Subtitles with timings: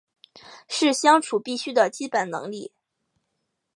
[0.67, 2.71] 是相处必须的基本能力